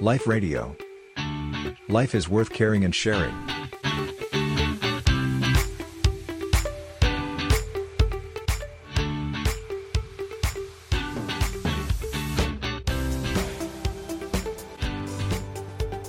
[0.00, 0.76] Life Radio.
[1.88, 3.34] Life is worth caring and sharing.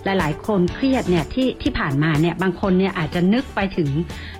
[0.05, 3.89] หลายๆ คนเครียดเนี่ยที่ที่ผ่านมาเนี่ยบางคนเนี่ยอาจจะนึกไปถึง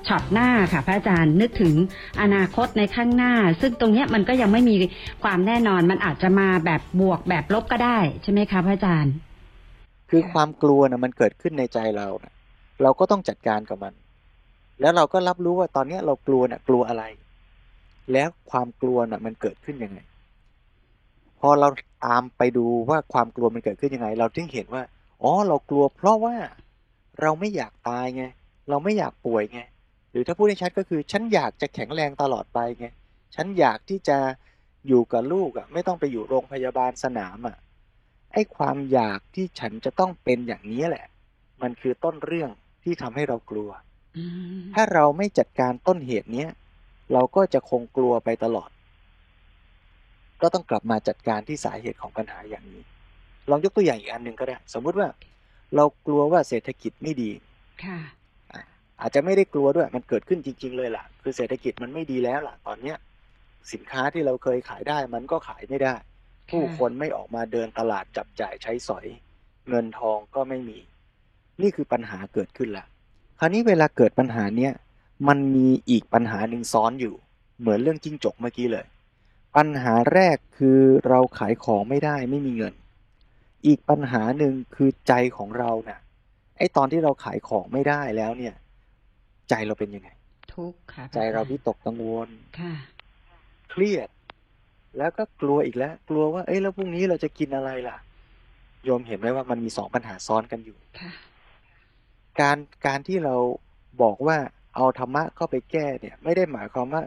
[0.07, 1.75] ช็อตหน้าค่ะพระอาจารย์นึกถึง
[2.21, 4.75] อนาคตในข้างหน้า ซึ่งตรงเนี้ยมันก็ยังไม่มี
[5.23, 9.13] ความแน่นอนมันอาจจะมาแบบบวกแบบลบก็ได้ใช่ไหมคะพระอาจารย์
[10.09, 12.33] คือความกลัวนะมันเกิดขึ้นในใจเรานะ
[12.83, 13.93] เราก็ต้องจัดการกับมัน
[14.81, 17.03] แล้วเราก็รับรู้ว่าตอนเนี้ยเรากลัวนะ่ะ กลัวอะไร
[18.13, 19.99] แล้วความกลัวนะ่ะ มันเกิดขึ้นยังไง
[21.39, 21.67] พอเรา
[22.05, 24.83] ตามไปดูว่าความกลัวมันเกิดขึ้นยังไง เราถึงเห็นว่า
[25.23, 26.35] อ๋อ เรากลัว เพราะว่า
[27.21, 28.23] เราไม่อยากตายไง
[28.69, 29.59] เราไม่อยากป่วยไง
[30.11, 32.87] หรือถ้าพูดให้ชัดก็คือ ฉันอยากจะแข็งแรงตลอดไปไง
[33.35, 34.17] ฉันอยากที่จะ
[34.87, 37.57] อยู่กับลูกอะ่ะ ไม่ต้องไปอยู่โรงพยาบาลสนามอะ่ะ
[38.33, 41.05] ไอ้ความอยากที่ฉันจะต้องเป็นอย่างนี้แหละ
[41.61, 42.49] มันคือต้นเรื่อง
[42.83, 43.69] ที่ทำให้เรากลัว
[44.17, 44.23] อื
[44.57, 46.49] มถ้าเราไม่จัดการต้นเหตุเนี้ย
[47.13, 48.69] เราก็จะคงกลัวไปตลอด
[50.41, 52.81] ก็ต้องกลับมาจัดการที่สาเหตุของปัญหาอย่างนี้
[53.49, 55.07] ลองยกตัวอย่างอีกอันหนึ่งก็ได้ สมมุติว่า
[55.75, 57.31] เรากลัวว่าเศรษฐกิจไม่ดี
[57.83, 57.99] ค่ะ
[58.53, 58.61] อะ
[59.01, 62.97] อาจจะไม่ได้กลัวด้วย มันเกิดขึ้นจริง ๆ เลยล่ะ คือเศรษฐกิจมันไม่ดีแล้วล่ะ ตอนเนี้ย
[63.73, 65.95] สินค้าที่เราเคยขายได้ มันก็ขายไม่ได้
[66.49, 69.05] ผู้คนไม่ออกมาเดินตลาดจับจ่ายใช้สอย
[69.69, 70.79] เงินทองก็ไม่มี
[71.61, 72.85] นี่คือปัญหาเกิดขึ้นละ
[73.39, 74.73] คราวนี้เวลาเกิดปัญหาเนี้ย
[75.27, 77.15] มันมีอีกปัญหาหนึ่งซ้อนอยู่
[77.59, 78.85] เหมือนเรื่องจิ้งจกเมื่อกี้เลย
[79.57, 82.73] ปัญหาแรกคือเราขายของไม่ได้ไม่มีเงิน
[83.67, 85.99] อีกปัญหาหนึ่งคือใจของเราน่ะ
[86.57, 88.55] ไอ้ตอนที่เราขายของไม่ได้แล้วเนี่ย
[89.49, 90.09] ใจเราเป็นยังไง
[90.53, 92.73] ทุกข์ค่ะ ใจเราวิตกกังวลค่ะ
[93.71, 94.09] เครียด
[94.97, 97.97] แล้วก็กลัวอีกแล้ว กลัวว่า เอ้ยแล้วพรุ่งนี้เราจะกินอะไรล่ะ
[98.83, 101.11] โยมเห็นไหมว่ามันมีสองปัญหาซ้อนกันอยู่ค่ะ
[102.39, 103.35] การการที่เรา
[104.01, 104.37] บอกว่า
[104.75, 107.03] เอาธรรมะเข้าไปแก้เนี่ย ไม่ได้หมายความว่า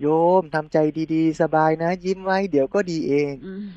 [0.00, 0.06] โย
[0.40, 0.78] มทำใจ
[1.14, 3.68] ดีๆ สบายนะ ยิ้มไว้เดี๋ยวก็ดีเองอืม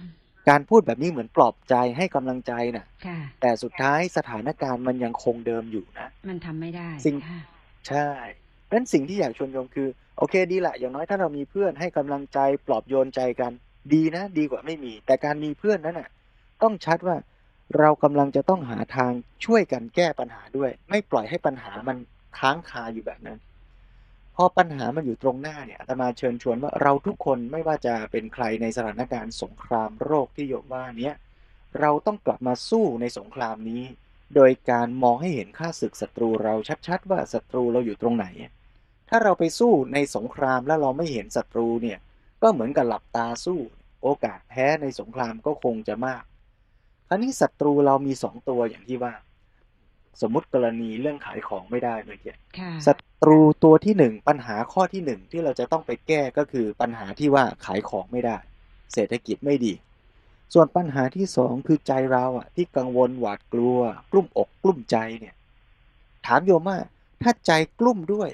[0.49, 7.39] การพูดแบบนี้เหมือนปลอบใจให้กำลังใจน่ะค่ะ แต่สุดท้ายสถานการณ์มันยังคงเดิมอยู่นะ มันทำไม่ได้ สิ่งค่ะ
[7.87, 8.42] ใช่เพราะฉะ
[8.73, 13.51] นั้นสิ่งที่อยากชวนโยมคือ โอเคดีละอย่างน้อยถ้าเรามีเพื่อนให้กำลังใจปลอบโยนใจกัน
[13.93, 16.09] ดีนะดีกว่าไม่มี แต่การมีเพื่อนนั้นน่ะ
[16.63, 17.15] ต้องชัดว่า
[17.79, 19.11] เรากำลังจะต้องหาทาง
[19.45, 21.97] ช่วยกันแก้ปัญหาด้วย ไม่ปล่อยให้ปัญหามัน
[22.37, 23.37] ค้างคาอยู่แบบนั้น
[24.35, 31.15] พอปัญหามันอยู่ตรงหน้าเนี่ยอาตมาเชิญชวนว่าเราทุกคนไม่ว่าจะเป็นใครในสถานการณ์สงครามโรคที่โยมว่าเนี้ย
[31.79, 33.83] เราต้องกลับมาสู้ในสงครามนี้
[34.35, 36.55] โดยการมองให้เห็นค่าศึกศัตรูเรา
[36.87, 38.25] ชัดๆ ว่าศัตรูเราอยู่ตรงไหน
[39.15, 41.99] ถ้าเราไปสู้ในสงครามแล้วเราไม่เห็นศัตรูเนี่ย
[42.43, 43.59] ก็เหมือนกับหลับตาสู้
[44.03, 46.23] โอกาสแพ้ในสงครามก็คงจะมาก
[47.07, 49.13] คราวนี้ศัตรูเรามีสองตัวอย่างที่ว่า
[50.21, 58.37] สมมุติกรณีเรื่องขายของไม่ได้เมื่อกี้ค่ะศัตรูตัวที่หนึ่งปัญหาข้อที่หนึ่งที่เราจะต้องไปแก้ก็คือปัญหาที่ว่าขายของไม่ได้
[58.93, 59.73] เศรษฐกิจไม่ดี
[60.53, 63.79] ส่วนปัญหาที่สองคือใจเราอะ ที่กังวลหวาดกลัว
[64.11, 65.35] กลุ้มอกกลุ้มใจเนี่ย
[66.25, 66.77] ถามโยมว่า
[67.21, 68.29] ถ้าใจกลุ้มด้วย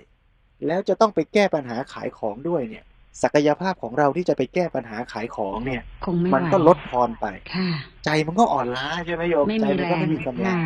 [0.67, 2.83] แล้วจะต้องไปแก้ปัญหาขายของด้วยเนี่ย
[3.23, 7.69] ศักยภาพของเราที่จะไปแก้ปัญหาขายของเนี่ยคงไม่มันไหวก็ลดทอนไปค่ะ
[8.05, 10.59] ใจมันก็อ่อนล้าใช่ไหมโยมไม่ใจมีมัแรก็งไม่มีกำลัค่ะง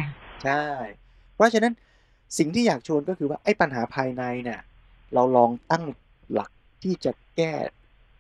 [0.43, 0.63] ใช่
[1.35, 1.73] เพราะฉะนั้น
[2.37, 4.59] สิ่งที่อยากชวนก็คือว่าไอ้ปัญหาภายในเนี่ย
[5.13, 5.83] เราลองตั้ง
[6.33, 6.51] หลัก
[6.83, 7.53] ที่จะแก้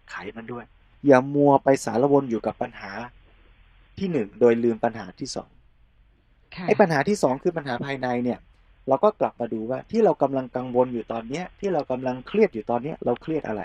[0.09, 0.65] ไขมันด้วย
[1.07, 2.91] อย่ามัวไปสารวนอยู่กับปัญหา
[3.99, 5.49] ที่หนึ่งโดยลืมปัญหาที่สอง
[6.55, 8.39] ค่ะไอ้ปัญหาที่สองคือปัญหาภายในเนี่ย
[8.87, 13.61] เราก็กลับมาดูว่าที่เรากำลังกังวลอยู่ตอนเนี้ยที่เรากำลังเครียดอยู่ตอนเนี้ยเราเครียดอะไร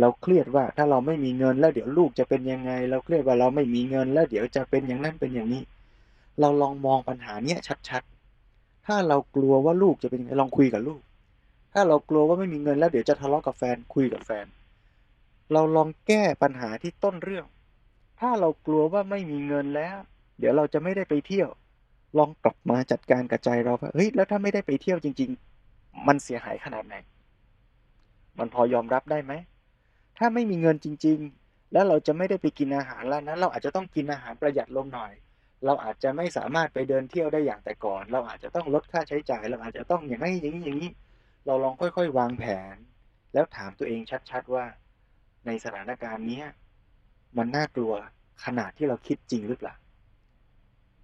[0.00, 5.62] เราเครียดว่าถ้าเราไม่มีเงินแล้วเดี๋ยวลูกจะเป็นยังไง เราเครียดว่าเราไม่มีเงินแล้วเดี๋ยวจะเป็นอย่างนั้นเป็นอย่างนี้
[6.40, 7.58] เราลองมองปัญหาเนี้ย
[7.88, 11.00] ชัดๆ ถ้าเรากลัวว่าลูกจะเป็นยังไงลองคุยกับลูก
[11.72, 14.46] ถ้าเรากลัวว่าไม่มีเงินแล้วเดี๋ยวจะทะเลาะกับแฟนคุยกับแฟน
[15.52, 17.46] เราลองแก้ปัญหาที่ต้นเรื่อง
[18.20, 19.96] ถ้าเรากลัวว่าไม่มีเงินแล้ว
[20.38, 21.48] เดี๋ยวเราจะไม่ได้ไปเที่ยว
[22.18, 25.30] ลองกลับมาจัดการกับใจเราว่าเฮ้ยแล้วถ้าไม่ได้ไปเที่ยวจริง
[25.68, 26.96] ๆ มันเสียหายขนาดไหน
[28.38, 29.32] มันพอยอมรับได้ไหม
[30.18, 35.12] ถ้าไม่มีเงินจริง ๆ แล้วเราจะไม่ได้ไปกินอาหารแล้วนะเราอาจจะต้องกินอาหารประหยัดลงหน่อย
[35.64, 40.90] เราอาจจะไม่สามารถไปเดินเที่ยวได้อย่างแต่ก่อน เราอาจจะต้องลดค่าใช้จ่าย เราอาจจะต้องอย่างนี้อย่างนี้อย่างนี้
[41.46, 42.76] เราลองค่อยๆ วางแผน
[43.34, 44.64] แล้วถามตัวเองชัดๆว่า
[45.46, 46.42] ในสถานการณ์นี้
[47.36, 47.94] มันน่ากลัว
[48.44, 49.74] ขนาดที่เราคิดจริงหรือเปล่า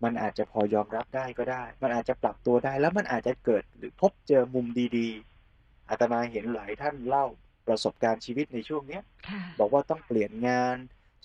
[0.04, 4.66] มันอาจจะพอยอมรับได้ก็ได้ มันอาจจะปรับตัวได้ แล้วมันอาจจะเกิดหรือพบเจอมุม
[4.98, 7.26] ดีๆอาตมาเห็นหลายท่านเล่า
[7.66, 10.76] ประสบการณ์ชีวิตในช่วงเนี้ยค่ะบอกว่าต้องเปลี่ยนงาน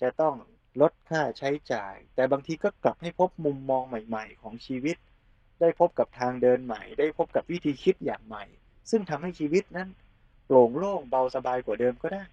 [0.02, 0.34] จะต้อง
[0.80, 4.96] ลดค่าใช้จ่าย แต่บางทีก็กลับให้พบมุมมองใหม่ ๆ ของชีวิต
[5.60, 8.44] ได้พบกับทางเดินใหม่ ได้พบกับวิธีคิดอย่างใหม่
[8.90, 9.88] ซึ่งทำให้ชีวิตนั้น
[10.46, 12.24] โปร่งโล่งเบาสบายกว่าเดิมก็ได้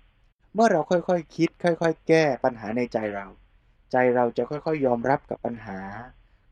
[0.53, 3.27] เมื่อเราค่อยๆคคิด ค่อย ๆ แก้ปัญหาในใจเรา
[3.91, 5.80] ใจเราจะค่อยๆ ยอมรับกับปัญหา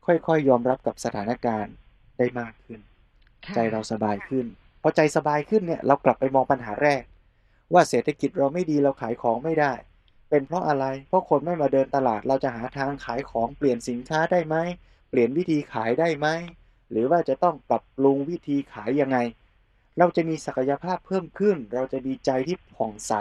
[0.08, 1.74] ค่อยๆ ยอมรับกับสถานการณ์
[2.18, 2.80] ได้มากขึ้น
[3.54, 4.46] ใจเราสบายขึ้น
[4.82, 7.02] พอใจสบายขึ้นเนี่ยเรากลับไปมองปัญหาแรก
[7.74, 9.72] ว่าเศรษฐกิจเราไม่ดีเราขายของไม่ได้
[10.30, 14.56] เป็นเพราะอะไร เพราะคนไม่มาเดินตลาดเราจะหาทางขายของเปลี่ยนสินค้าได้ไหม
[15.10, 16.26] เปลี่ยนวิธีขายได้ไหม
[16.90, 19.18] หรือว่าจะต้องปรับปรุงวิธีขายยังไง
[19.98, 23.14] เราจะมีศักยภาพเพิ่มขึ้น เราจะมีใจที่ผ่องใส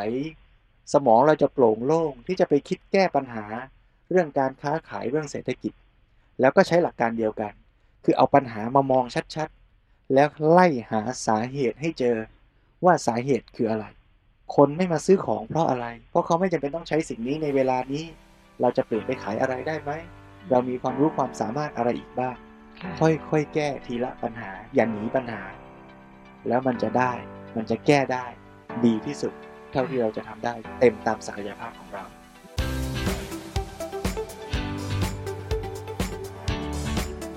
[0.93, 3.45] สมองเราจะโปร่งโล่งที่จะไปคิดแก้ปัญหา
[4.09, 5.73] เรื่องการค้าขายเรื่องเศรษฐกิจ
[6.39, 7.53] แล้วก็ใช้หลักการเดียวกัน
[8.03, 9.05] คือเอาปัญหามามอง
[9.35, 12.17] ชัดๆ แล้วไล่หาสาเหตุให้เจอ
[12.85, 13.85] ว่าสาเหตุคืออะไร
[14.55, 18.03] คนไม่มาซื้อของเพราะอะไร เพราะเขาไม่จำเป็นต้องใช้สิ่งนี้ในเวลานี้
[18.61, 19.91] เราจะเปลี่ยนไปขายอะไรได้ไหม
[20.51, 22.35] เรามีความรู้ความสามารถอะไรอีกบ้าง
[22.99, 25.41] ค่อยๆ แก้ทีละปัญหา อย่าหนีปัญหา
[26.47, 27.11] แล้วมันจะได้
[27.55, 28.25] มันจะแก้ได้
[28.85, 29.33] ดีที่สุด
[29.71, 32.03] เท่าที่เราจะทำได้ เต็มตามศักยภาพของเรา